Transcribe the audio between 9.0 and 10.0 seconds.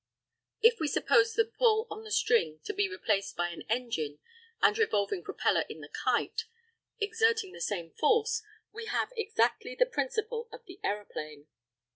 exactly the